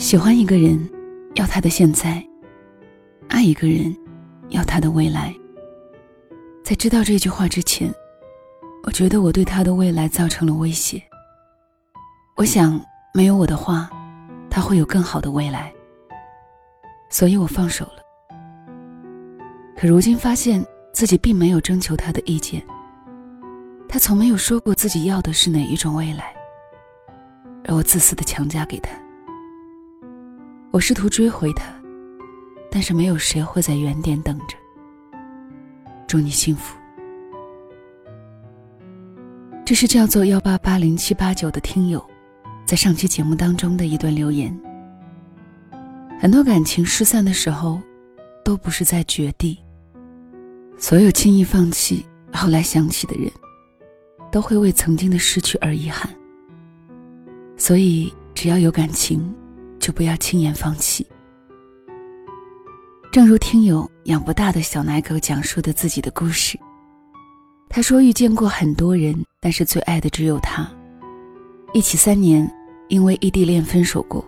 [0.00, 0.90] 喜欢一个人，
[1.34, 2.26] 要他的现在；
[3.28, 3.94] 爱一个人，
[4.48, 5.32] 要他的未来。
[6.64, 7.92] 在知道这句话之前，
[8.84, 11.02] 我觉得我对他的未来造成了威胁。
[12.34, 12.80] 我想，
[13.12, 13.90] 没有我的话，
[14.48, 15.70] 他会有更好的未来。
[17.10, 18.36] 所以我放手了。
[19.76, 20.64] 可如今发现
[20.94, 22.66] 自己并没有征求他的意见，
[23.86, 26.34] 他从没有说过自己要的是哪一种未来，
[27.66, 28.90] 而我自私的强加给他。
[30.72, 31.64] 我试图追回他，
[32.70, 34.56] 但是没有谁会在原点等着。
[36.06, 36.76] 祝你幸福。
[39.64, 42.04] 这是叫做幺八八零七八九的听友，
[42.64, 44.56] 在上期节目当中的一段留言。
[46.20, 47.80] 很多感情失散的时候，
[48.44, 49.58] 都不是在绝地。
[50.78, 53.28] 所有轻易放弃后来想起的人，
[54.30, 56.08] 都会为曾经的失去而遗憾。
[57.56, 59.34] 所以，只要有感情。
[59.80, 61.04] 就不要轻言放弃。
[63.10, 66.56] 正如听友养不大的小奶狗讲述的自己的故事，
[67.68, 70.70] 他说遇见过很多人，但是最爱的只有他。
[71.72, 72.48] 一起三年，
[72.88, 74.24] 因为异地恋分手过。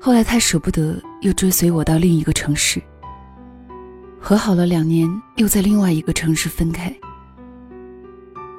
[0.00, 2.82] 后来他舍不得，又追随我到另一个城市。
[4.20, 6.92] 和好了两年，又在另外一个城市分开。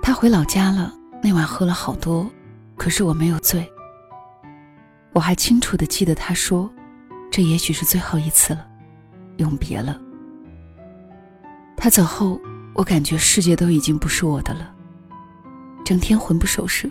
[0.02, 2.30] 他回老家了，那晚喝了好多，
[2.78, 3.70] 可是我没有醉。
[5.14, 6.70] 我还清楚的记得他说
[7.32, 8.66] ：“这也许是最后一次了，
[9.38, 10.00] 永别了。”
[11.76, 12.40] 他走后，
[12.76, 14.74] 我感觉世界都已经不是我的了，
[15.84, 16.88] 整天魂不守舍。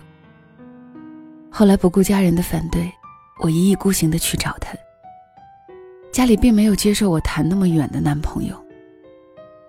[1.50, 2.90] 后来不顾家人的反对，
[3.40, 4.74] 我一意孤行的去找他。
[6.10, 8.56] 家里并没有接受我谈那么远的男朋友，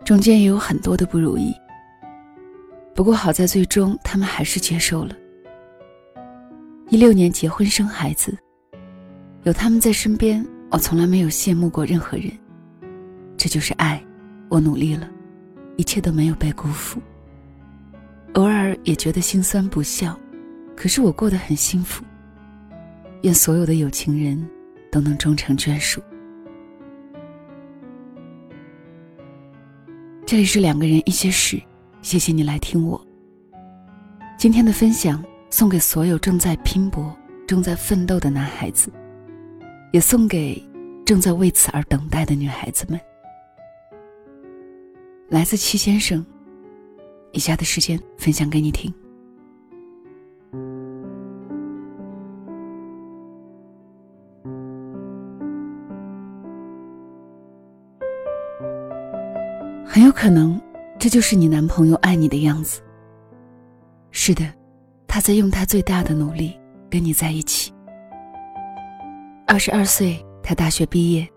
[0.03, 1.53] 中间也有很多的不如意。
[2.95, 5.15] 不过好在最终他们还是接受了。
[6.89, 8.35] 一六年结婚生孩子，
[9.43, 12.31] 有他们在身边，我从来没有羡慕过任何人。
[13.37, 14.03] 这就是爱，
[14.49, 15.07] 我努力了，
[15.77, 16.99] 一切都没有被辜负。
[18.33, 20.19] 偶尔也觉得心酸不孝，
[20.75, 22.03] 可是我过得很幸福。
[23.21, 24.43] 愿所有的有情人
[24.91, 26.01] 都能终成眷属。
[30.25, 31.61] 这里是两个人一些事，
[32.01, 32.99] 谢谢你来听我。
[34.39, 35.23] 今天的分享。
[35.49, 37.15] 送给所有正在拼搏、
[37.47, 38.91] 正在奋斗的男孩子，
[39.91, 40.63] 也送给
[41.05, 42.99] 正在为此而等待的女孩子们。
[45.27, 46.25] 来自七先生，
[47.31, 48.93] 以下的时间分享给你听。
[59.85, 60.61] 很有可能，
[60.99, 62.81] 这就是你男朋友爱你的样子。
[64.11, 64.58] 是的。
[65.09, 67.73] 他在用他最大的努力跟你在一起。
[69.47, 71.27] 二十二岁，他大学毕业。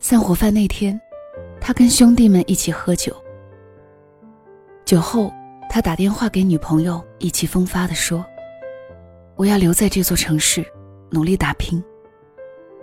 [0.00, 1.00] 散伙饭那天，
[1.60, 3.14] 他跟兄弟们一起喝酒。
[4.84, 5.32] 酒后，
[5.70, 8.26] 他打电话给女朋友，意气风发地说
[9.36, 10.66] ：“我要留在这座城市，
[11.10, 11.82] 努力打拼。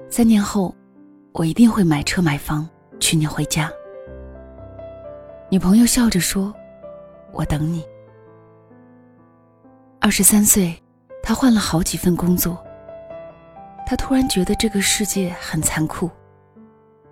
[0.09, 0.73] 三年后，
[1.33, 2.67] 我一定会买车买房，
[3.01, 3.69] 娶你回家。”
[5.51, 6.53] 女朋友笑着说
[7.33, 7.83] ：“我等你。”
[10.05, 10.75] 二十三岁，
[11.23, 12.61] 他换了好几份工作。
[13.87, 16.11] 他突然觉得这个世界很残酷，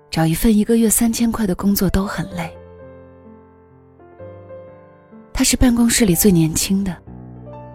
[0.10, 2.54] 找一份一个月三千块的工作都很累。
[5.32, 6.94] 他是办公室里最年轻的，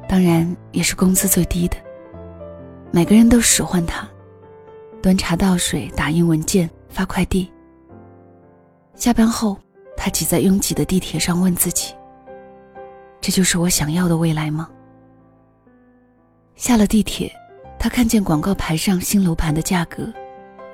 [0.06, 1.78] 当然也是工资最低的。
[2.90, 4.06] 每个人都使唤他，
[5.00, 7.50] 端茶倒水、打印文件、发快递。
[8.94, 9.56] 下班后，
[9.96, 11.94] 他挤在拥挤的地铁上，问自己
[13.18, 14.68] ：“这就是我想要的未来吗？”
[16.56, 17.30] 下了地铁，
[17.78, 20.10] 他看见广告牌上新楼盘的价格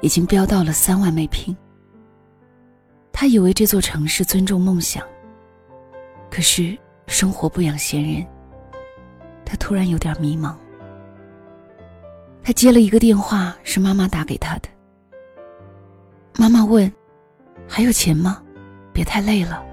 [0.00, 1.54] 已经飙到了三万每平。
[3.12, 5.04] 他以为这座城市尊重梦想，
[6.30, 6.78] 可是
[7.08, 8.24] 生活不养闲人。
[9.44, 10.54] 他突然有点迷茫。
[12.44, 14.68] 他接了一个电话，是妈妈打给他的。
[16.38, 16.90] 妈妈问
[17.68, 18.40] ：“还有钱吗？
[18.92, 19.64] 别太累了，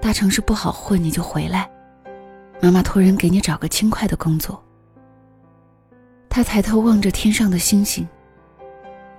[0.00, 1.68] 大城市不好混，你就回来。
[2.62, 4.62] 妈妈托人给你找个轻快的工作。”
[6.30, 8.08] 他抬头望着天上的星星。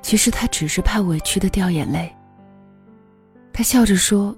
[0.02, 2.12] 其实他只是怕委屈的掉眼泪。
[3.54, 4.36] 他笑着说：“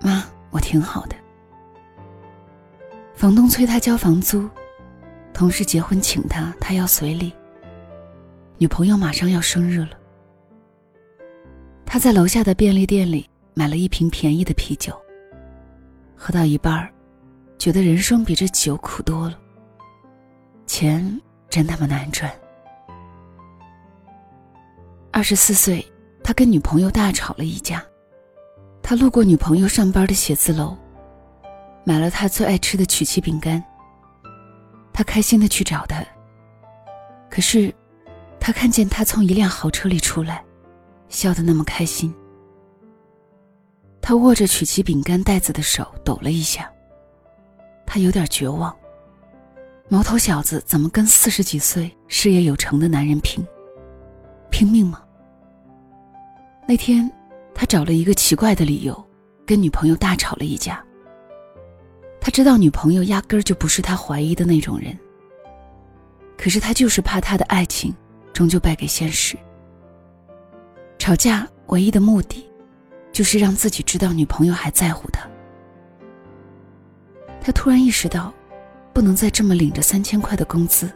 [0.00, 1.16] 妈，我挺好的。”
[3.12, 4.48] 房东催他交房租，
[5.32, 7.32] 同事结婚请他，他要随礼。
[8.58, 9.98] 女朋友马上要生日了，
[11.84, 14.96] 他在楼下的便利店里买了一瓶便宜的啤酒。
[16.14, 16.92] 喝到一半儿，
[17.58, 19.36] 觉得人生比这酒苦多了。
[20.66, 21.20] 钱。
[21.48, 22.30] 真他妈难赚。
[25.10, 25.84] 二十四岁，
[26.22, 27.82] 他跟女朋友大吵了一架。
[28.82, 30.76] 他路过女朋友上班的写字楼，
[31.84, 33.62] 买了他最爱吃的曲奇饼干。
[34.92, 36.04] 他开心的去找她，
[37.28, 37.74] 可是，
[38.38, 40.44] 他看见他从一辆豪车里出来，
[41.08, 42.14] 笑得那么开心。
[44.00, 46.70] 他握着曲奇饼干袋子的手抖了一下。
[47.84, 48.74] 他有点绝望。
[49.88, 53.46] 毛头小子怎么跟四十几岁事业有成的男人拼？
[54.50, 55.02] 拼命吗？
[56.66, 57.10] 那天，
[57.54, 59.04] 他找了一个奇怪的理由，
[59.46, 60.84] 跟女朋友大吵了一架。
[62.20, 64.98] 他知道女朋友压根儿就不是他怀疑的那种人，
[66.36, 67.94] 可是他就是怕他的爱情
[68.32, 69.36] 终究败给现实。
[70.98, 72.44] 吵架唯一的目的。
[73.12, 75.26] 就是让自己知道女朋友还在乎他。
[77.40, 78.30] 他突然意识到，
[78.96, 80.90] 不能再这么领着三千块的工资，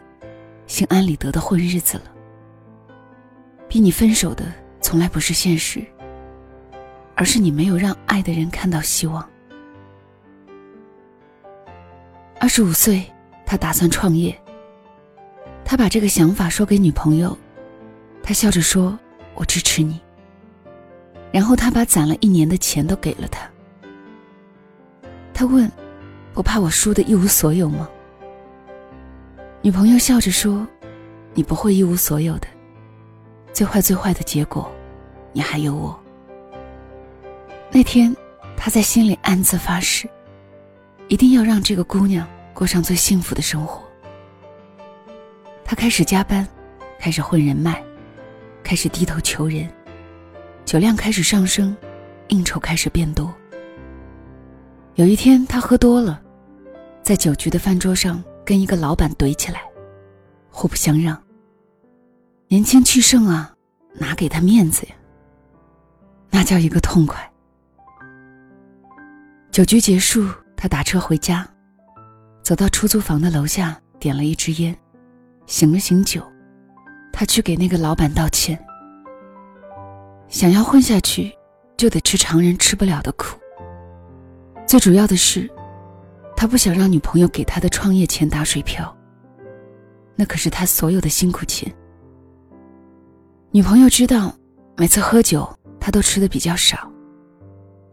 [0.65, 2.05] 心安理得的混日子了。
[3.69, 4.51] 逼你分手的
[4.81, 5.85] 从来不是现实，
[7.13, 9.23] 而是你没有让爱的人看到希望。
[12.39, 13.05] 二十五岁，
[13.45, 14.35] 他打算创业。
[15.63, 17.37] 他把这个想法说给女朋友，
[18.23, 18.97] 他笑着说
[19.35, 20.01] ：“我支持你。”
[21.31, 23.47] 然后他把攒了一年的钱都给了他。
[25.35, 25.71] 他问
[26.33, 27.89] ：“不怕我输的一无所有吗？”
[29.61, 30.67] 女朋友笑着说
[31.33, 32.47] ：“你不会一无所有的，
[33.53, 34.71] 最坏最坏的结果，
[35.33, 35.97] 你还有我。”
[37.71, 38.15] 那天，
[38.57, 40.09] 他在心里暗自发誓，
[41.07, 43.81] 一定要让这个姑娘过上最幸福的生活。
[45.63, 46.45] 他开始加班，
[46.99, 47.81] 开始混人脉，
[48.63, 49.69] 开始低头求人。
[50.65, 51.75] 酒量开始上升，
[52.27, 53.33] 应酬开始变多。
[54.95, 56.21] 有一天，他喝多了，
[57.01, 59.61] 在酒局的饭桌上跟一个老板怼起来，
[60.49, 61.19] 互不相让。
[62.49, 63.55] 年轻气盛啊，
[63.93, 64.95] 哪给他面子呀？
[66.29, 67.31] 那叫一个痛快。
[69.49, 70.27] 酒局结束，
[70.57, 71.47] 他打车回家，
[72.43, 74.77] 走到出租房的楼下，点了一支烟，
[75.45, 76.21] 醒了醒酒，
[77.13, 78.61] 他去给那个老板道歉。
[80.27, 81.33] 想要混下去，
[81.77, 83.37] 就得吃常人吃不了的苦。
[84.71, 85.51] 最主要的是，
[86.33, 88.97] 他不想让女朋友给他的创业钱打水漂。
[90.15, 91.69] 那可是他所有的辛苦钱。
[93.51, 94.33] 女朋友知道，
[94.77, 95.45] 每次喝酒
[95.77, 96.89] 他都吃的比较少，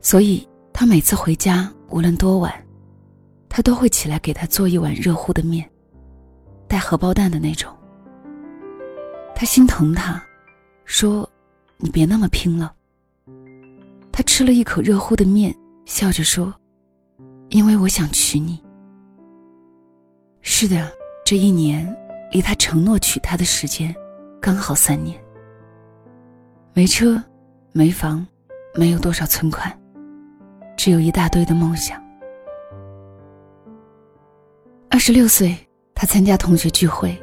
[0.01, 2.55] 所以他每次回家无论多晚，
[3.49, 5.69] 他都会起来给他做一碗热乎的面，
[6.69, 7.77] 带荷包蛋的那种。
[9.35, 10.23] 他心疼他，
[10.85, 11.29] 说。
[11.81, 12.73] 你别那么拼了。
[14.13, 15.53] 他吃了一口热乎的面，
[15.85, 16.53] 笑着说
[17.51, 18.63] ：“因为我想娶你。”
[20.41, 20.91] 是的，
[21.25, 21.97] 这一年
[22.33, 23.95] 离他承诺娶她的时间
[24.41, 25.19] 刚好三年。
[26.73, 27.23] 没车，
[27.73, 28.27] 没房，
[28.75, 29.77] 没有多少存款，
[30.77, 32.03] 只有一大堆的梦想。
[34.89, 35.57] 二十六岁，
[35.95, 37.21] 他参加同学聚会，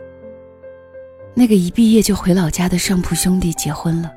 [1.34, 4.12] 那个一毕业就回老家的上铺兄弟结婚了。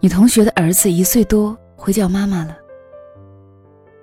[0.00, 2.56] 女同学的儿子一岁多，会叫妈妈了。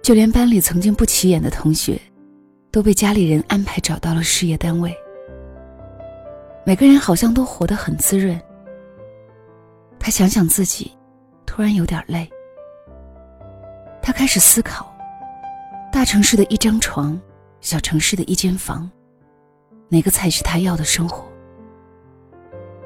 [0.01, 1.99] 就连班里曾经不起眼的同学，
[2.71, 4.95] 都被家里人安排找到了事业单位。
[6.65, 8.39] 每个人好像都活得很滋润。
[9.99, 10.91] 他想想自己，
[11.45, 12.29] 突然有点累。
[14.01, 14.95] 他开始思考：
[15.91, 17.19] 大城市的一张床，
[17.61, 18.89] 小城市的一间房，
[19.89, 21.27] 哪个才是他要的生活？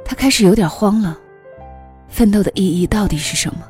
[0.03, 1.17] 他开始有点慌了。
[2.10, 3.67] 奋斗的意义到底是什么？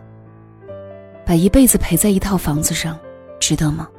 [1.26, 2.98] 把一辈子陪在一套房子上，
[3.46, 3.90] 值得吗？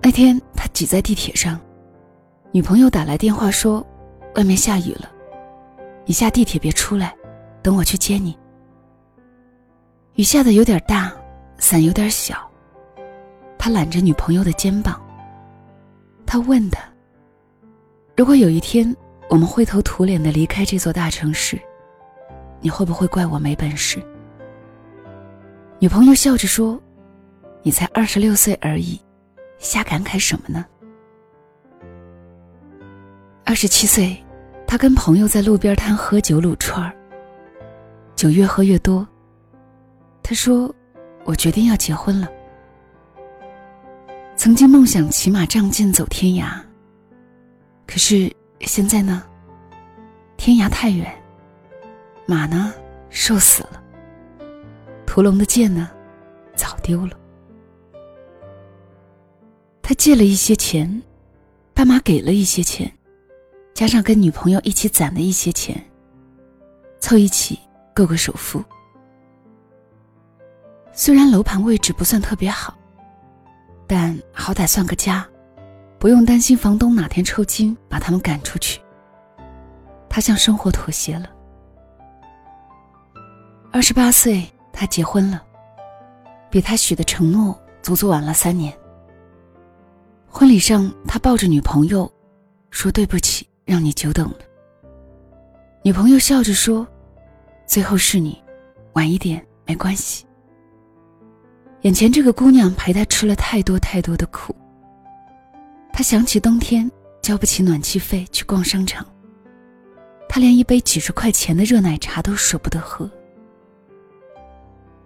[0.00, 1.58] 那天他挤在地铁上，
[2.52, 3.84] 女朋友打来电话说，
[4.36, 5.10] 外面下雨了，
[6.06, 7.12] 你下地铁别出来，
[7.60, 8.38] 等我去接你。
[10.14, 11.12] 雨下的有点大，
[11.58, 12.48] 伞有点小，
[13.58, 15.02] 他揽着女朋友的肩膀。
[16.24, 16.80] 他问他
[18.16, 18.94] ：“如果有一天
[19.28, 21.58] 我们灰头土脸的离开这座大城市？”
[22.62, 24.00] 你会不会怪我没本事？
[25.80, 26.80] 女朋友笑着说
[27.62, 29.00] ：“你才二十六岁而已，
[29.58, 30.66] 瞎感慨什么呢？”
[33.44, 34.16] 二十七岁，
[34.66, 36.92] 他跟朋友在路边摊喝酒撸串儿，
[38.16, 39.06] 酒越喝越多。
[40.22, 40.74] 他说
[41.24, 42.28] ：“我决定要结婚了。”
[44.36, 46.58] 曾经梦想骑马仗剑走天涯，
[47.86, 49.22] 可是现在呢？
[50.36, 51.12] 天涯太远。
[52.26, 52.72] 马呢，
[53.10, 53.82] 瘦死了。
[55.04, 55.90] 屠龙的剑呢，
[56.54, 57.18] 早丢了。
[59.82, 61.02] 他借了一些钱，
[61.74, 62.90] 爸妈给了一些钱，
[63.74, 65.82] 加上跟女朋友一起攒的一些钱，
[67.00, 67.58] 凑一起
[67.92, 68.62] 够个首付。
[70.92, 72.78] 虽然楼盘位置不算特别好，
[73.86, 75.26] 但好歹算个家，
[75.98, 78.80] 不用担心房东哪天抽筋把他们赶出去。
[80.08, 81.28] 他向生活妥协了。
[83.72, 85.42] 二十八岁，他结婚了，
[86.50, 88.72] 比他许的承诺足足晚了三年。
[90.34, 92.10] 婚礼上，他抱着女朋友，
[92.70, 94.38] 说：“对不起，让你久等了。”
[95.84, 96.88] 女朋友笑着说
[97.68, 98.42] ：“最后是你，
[98.94, 100.24] 晚一点没关系。”
[101.82, 104.56] 眼前这个姑娘陪他吃了太多太多的苦。
[105.92, 109.06] 他想起冬天交不起暖气费去逛商场，
[110.30, 113.08] 他连一杯几十块钱的热奶茶都舍不得喝。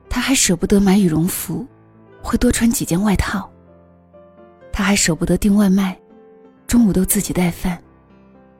[0.09, 1.67] 他还舍不得买羽绒服，
[2.23, 3.51] 会多穿几件外套。
[4.77, 5.99] 他还舍不得订外卖，
[6.67, 7.83] 中午都自己带饭，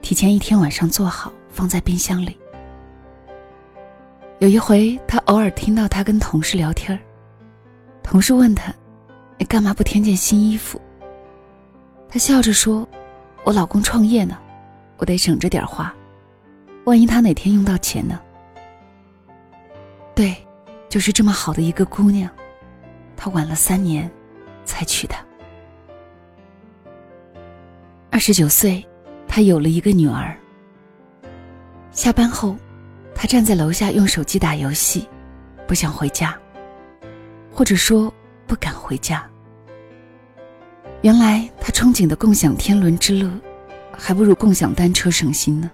[0.01, 2.39] 提前一天晚上做好放在冰箱里。
[4.39, 6.99] 有一回，他偶尔听到他跟同事聊天
[8.03, 8.73] 同事问他
[9.37, 10.81] ：“你干嘛不添件新衣服？”
[12.09, 12.89] 他笑着说
[13.45, 14.39] ：“我老公创业呢，
[14.97, 15.95] 我得省着点花，
[16.87, 18.19] 万一他哪天用到钱呢？”
[20.17, 20.35] 对。
[20.89, 22.31] 就是这么好的一个姑娘，
[23.17, 24.11] 他晚了三年
[24.65, 25.23] 才娶她。
[28.17, 28.83] 二十九岁，
[29.29, 30.35] 他有了一个女儿。
[31.91, 32.57] 下班后，
[33.15, 35.07] 他站在楼下用手机打游戏，
[35.67, 36.35] 不想回家，
[37.53, 38.11] 或者说
[38.47, 39.23] 不敢回家。
[41.03, 43.31] 原来他憧憬的共享天伦之乐，
[43.93, 45.71] 还不如共享单车省心呢。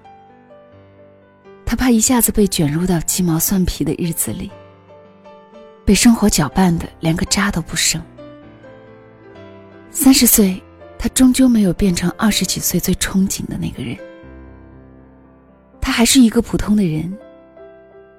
[1.64, 4.50] 他怕一下子被卷入到鸡毛蒜皮的日子里。
[5.84, 8.02] 被生活搅拌的连个渣都不剩。
[9.92, 10.60] 三十岁，
[11.02, 13.98] 他终究没有变成二十几岁最憧憬的那个人。
[15.80, 17.12] 他还是一个普通的人，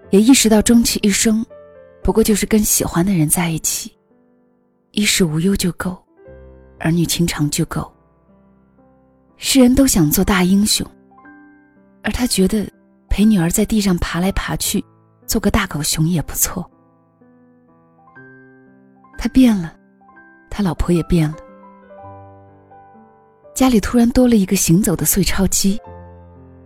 [0.09, 1.45] 也意识到终其一生，
[2.03, 3.97] 不过就是跟喜欢的人在一起，
[4.91, 5.97] 衣食无忧就够，
[6.77, 7.89] 儿女情长就够。
[9.37, 10.85] 世人都想做大英雄，
[12.03, 12.69] 而他觉得
[13.07, 14.83] 陪女儿在地上爬来爬去，
[15.25, 16.69] 做个大狗熊也不错。
[19.17, 19.73] 他变了，
[20.49, 21.37] 他老婆也变了。
[23.53, 25.79] 家里突然多了一个行走的碎钞机，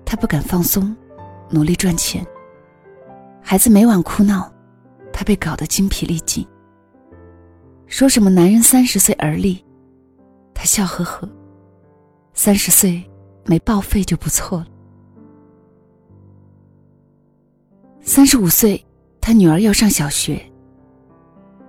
[0.06, 0.96] 他不敢放松，
[1.50, 2.26] 努力赚钱。
[3.42, 4.52] 孩子每晚哭闹，
[5.12, 6.48] 他被搞得精疲力尽。
[7.88, 9.64] 说什么男人三十岁而立，
[10.54, 11.30] 他笑呵呵。
[12.34, 13.04] 三十岁
[13.46, 14.68] 没报废就不错了。
[18.02, 18.86] 三十五岁，
[19.20, 20.42] 他女儿要上小学。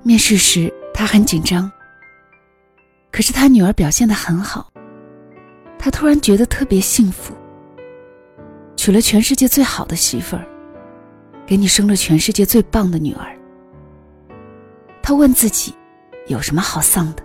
[0.02, 0.72] 面试时。
[0.94, 1.70] 他很紧张，
[3.12, 4.68] 可是他女儿表现的很好，
[5.78, 7.34] 他突然觉得特别幸福。
[8.76, 10.44] 娶了全世界最好的媳妇儿，
[11.46, 13.26] 给你生了全世界最棒的女儿。
[15.02, 15.74] 他问自己，
[16.26, 17.22] 有什么好丧的？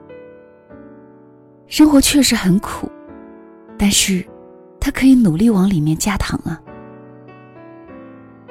[1.68, 2.92] 生活确实很苦，
[3.78, 4.26] 但是，
[4.80, 6.62] 他可以努力往里面加糖啊。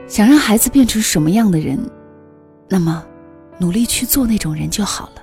[0.06, 1.78] 想让孩子变成什么样的人，
[2.68, 3.04] 那么。
[3.58, 5.22] 努力去做那种人就好了。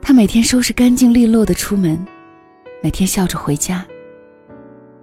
[0.00, 2.02] 他每天收拾干净利落的出门，
[2.82, 3.86] 每天笑着回家。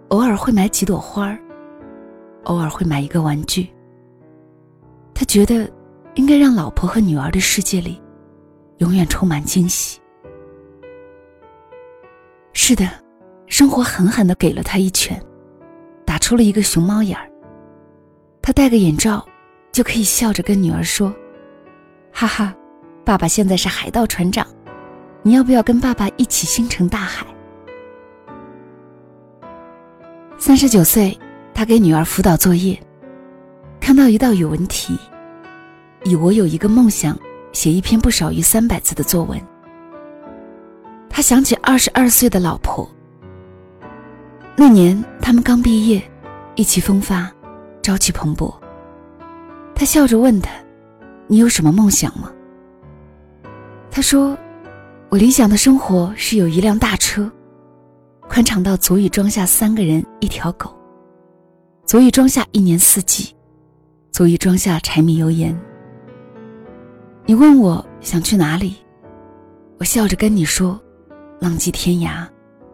[0.09, 1.39] 偶尔会买几朵花儿，
[2.43, 3.69] 偶尔会买一个玩具。
[5.13, 5.69] 他觉得，
[6.15, 8.01] 应该让老婆和女儿的世界里，
[8.79, 9.99] 永远充满惊喜。
[12.51, 12.89] 是的，
[13.47, 15.21] 生活狠狠的给了他一拳，
[16.05, 17.31] 打出了一个熊猫眼儿。
[18.41, 19.25] 他戴个眼罩，
[19.71, 21.13] 就可以笑着跟女儿说。
[22.11, 22.53] 哈哈，
[23.05, 24.45] 爸爸现在是海盗船长，
[25.21, 27.25] 你要不要跟爸爸一起星辰大海？
[30.41, 31.19] 三十九岁，
[31.53, 32.81] 他给女儿辅导作业，
[33.81, 34.97] 看到一道语文题，
[36.05, 37.19] 以我有一个梦想，
[37.51, 39.37] 写一篇不少于三百字的作文。
[41.09, 42.89] 他想起二十二岁的老婆，
[44.55, 46.01] 那年他们刚毕业，
[46.55, 47.29] 意气风发，
[47.81, 48.53] 朝气蓬勃。
[49.75, 50.49] 他笑着问他。
[51.27, 52.31] 你有什么梦想吗？
[53.91, 54.35] 他说
[55.09, 57.31] ：“我理想的生活是有一辆大车，
[58.29, 60.71] 宽敞到足以装下三个人、一条狗，
[61.83, 63.35] 足以装下一年四季，
[64.11, 65.59] 足以装下柴米油盐。”
[67.25, 68.75] 你问我想去哪里，
[69.79, 70.79] 我笑着跟你说
[71.41, 72.27] ：“浪迹天涯，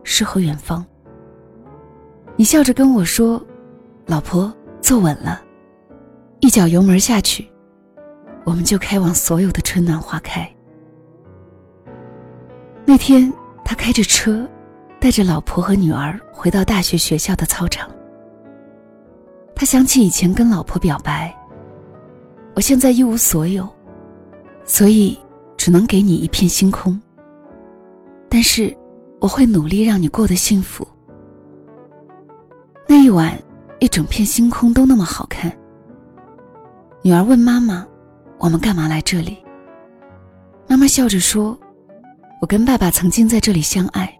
[0.04, 0.86] 诗和远方。”
[2.36, 3.42] 你笑着跟我说
[4.06, 5.42] ：“老婆，坐稳了，
[6.42, 7.48] 一脚油门下去。”
[8.44, 10.48] 我们就开往所有的春暖花开。
[12.86, 13.34] 那天，
[13.64, 14.48] 他开着车，
[15.00, 17.90] 带着老婆和女儿回到大学学校的操场。
[19.56, 21.34] 他想起以前跟老婆表白
[22.56, 23.68] ：“我现在一无所有，
[24.66, 25.18] 所以
[25.56, 27.00] 只能给你一片星空。
[28.28, 28.76] 但是
[29.22, 30.86] 我会努力让你过得幸福。”
[32.88, 33.38] 那一晚，
[33.80, 35.52] 一整片星空都那么好看。
[37.02, 37.86] 女儿问妈妈
[38.40, 39.38] ：“我们干嘛来这里？”
[40.68, 41.58] 妈妈笑着说
[42.42, 44.20] ：“我跟爸爸曾经在这里相爱，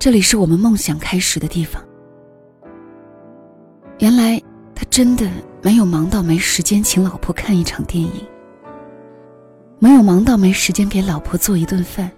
[0.00, 1.84] 这里是我们梦想开始的地方。”
[4.00, 4.40] 原来
[4.74, 5.30] 他真的
[5.60, 8.26] 没有忙到没时间请老婆看一场电影，
[9.78, 12.10] 没有忙到没时间给老婆做一顿饭，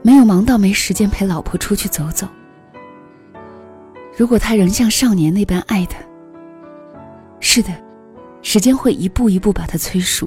[0.00, 2.26] 没有忙到没时间陪老婆出去走走。
[4.16, 5.98] 如果他仍像少年那般爱她，
[7.40, 7.70] 是的，
[8.40, 10.26] 时间会一步一步把他催熟。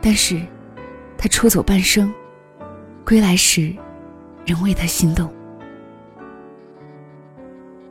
[0.00, 0.40] 但是，
[1.16, 2.12] 他出走半生，
[3.04, 3.72] 归来时，
[4.44, 5.32] 仍为他心动。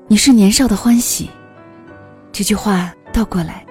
[0.07, 1.29] 你是年少的欢喜，
[2.31, 3.65] 这句话倒过来，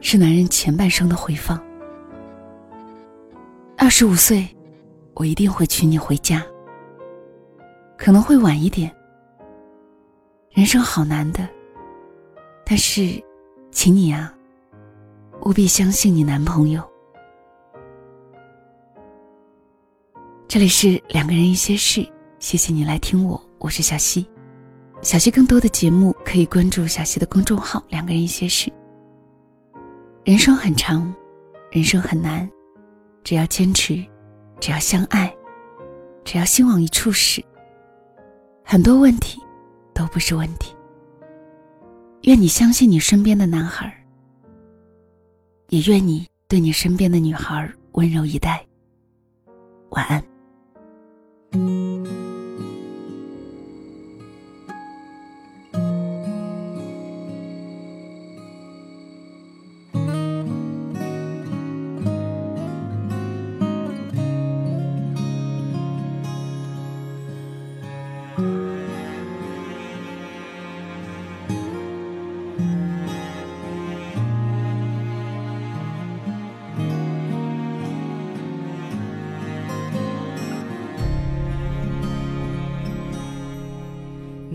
[0.00, 1.60] 是男人前半生的回放。
[3.76, 4.48] 二十五岁，
[5.14, 6.44] 我一定会娶你回家。
[7.96, 8.90] 可能会晚一点。
[10.52, 11.46] 人生好难的，
[12.64, 13.22] 但是，
[13.70, 14.34] 请你啊，
[15.42, 16.89] 务必相信你男朋友。
[20.52, 22.04] 这里是两个人一些事，
[22.40, 24.28] 谢谢你来听我，我是小溪。
[25.00, 28.68] 小溪更多的节目可以关注小溪的公众号“两个人一些事”。
[30.26, 31.14] 人生很长，
[31.70, 32.50] 人生很难，
[33.22, 34.04] 只要坚持，
[34.58, 35.32] 只要相爱，
[36.24, 37.40] 只要心往一处使，
[38.64, 39.40] 很多问题
[39.94, 40.74] 都不是问题。
[42.22, 44.04] 愿你相信你身边的男孩，
[45.68, 48.66] 也愿你对你身边的女孩温柔以待。
[49.90, 50.20] 晚安。
[51.52, 52.29] Música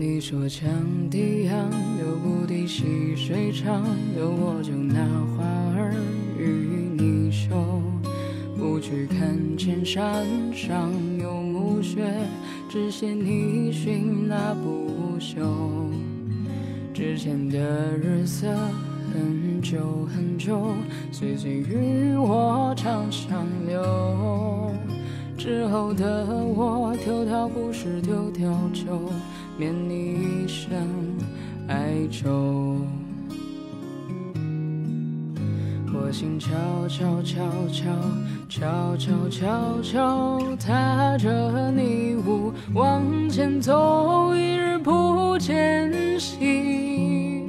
[0.08, 0.62] 你说羌
[1.10, 3.84] 笛杨，留不敌溪水长，
[4.16, 5.92] 有我就拿花儿
[6.38, 7.48] 与你绣。
[8.56, 12.06] 不去看见山上有暮雪，
[12.68, 15.42] 只羡你寻那不朽。
[16.94, 17.58] 之前的
[17.96, 18.46] 日色
[19.12, 20.68] 很久很久，
[21.10, 24.72] 岁岁与我长相留。
[25.36, 29.10] 之后的我，丢掉不是丢掉酒。
[29.58, 30.70] 免你一生
[31.68, 32.76] 哀愁，
[35.94, 36.50] 我心悄
[36.88, 37.42] 悄悄
[37.72, 37.84] 悄
[38.50, 45.90] 悄悄悄悄踏着你舞往前走，一日不见
[46.20, 47.48] 兮，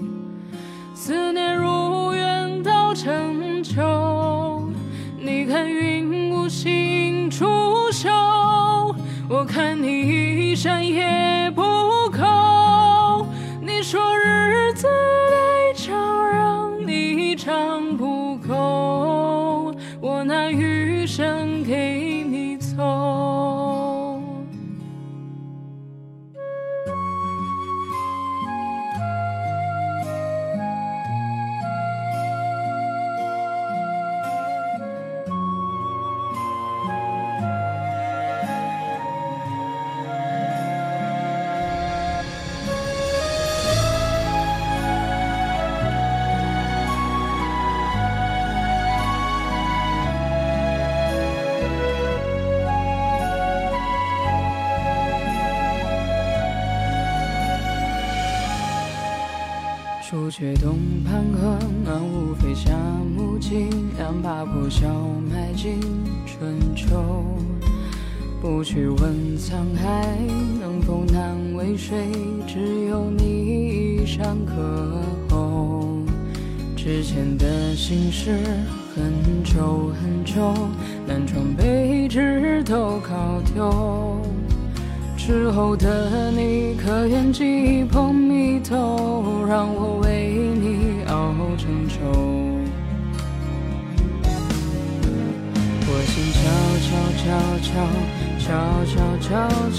[0.96, 4.72] 思念如远到成秋。
[5.20, 7.46] 你看云无心出
[7.92, 8.96] 岫，
[9.28, 11.06] 我看你一山也
[60.10, 62.72] 朱雀东畔河，岸无飞下
[63.14, 64.88] 木尽，两把破箫
[65.30, 65.82] 埋进
[66.26, 67.26] 春秋。
[68.40, 70.18] 不去问沧海
[70.62, 72.08] 能否难为水，
[72.48, 76.00] 只有你一山可候。
[76.78, 78.32] 之前的心事
[78.96, 80.54] 很久很久，
[81.06, 84.22] 南窗北枝都靠丢。
[85.28, 91.98] 之后的你，可愿记忆捧蜜头，让我为你熬成粥？
[95.86, 96.48] 我心悄
[96.88, 96.88] 悄
[97.20, 97.28] 悄
[97.60, 98.48] 悄
[98.88, 99.28] 悄悄
[99.76, 99.78] 悄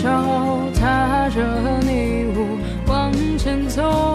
[0.79, 1.41] 踏着
[1.81, 2.37] 你舞
[2.87, 4.08] 往前走。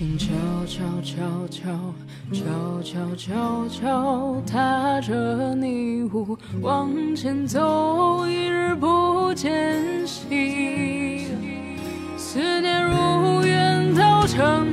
[0.00, 0.32] 静悄
[0.64, 1.70] 悄悄悄
[2.32, 11.26] 悄悄悄悄踏着泥雾往前走，一日不见兮，
[12.16, 14.72] 思念如远到成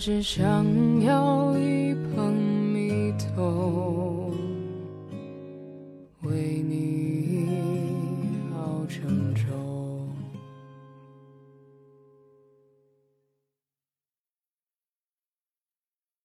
[0.00, 0.64] 只想
[1.02, 1.49] 要